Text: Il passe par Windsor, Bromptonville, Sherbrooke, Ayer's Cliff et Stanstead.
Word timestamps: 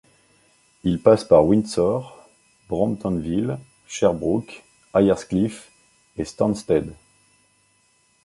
Il 0.83 0.99
passe 0.99 1.23
par 1.23 1.45
Windsor, 1.45 2.17
Bromptonville, 2.67 3.59
Sherbrooke, 3.87 4.63
Ayer's 4.95 5.25
Cliff 5.25 5.69
et 6.17 6.25
Stanstead. 6.25 6.91